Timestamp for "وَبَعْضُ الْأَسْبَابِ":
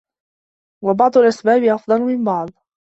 0.83-1.63